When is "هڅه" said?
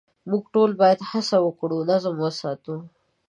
1.11-1.37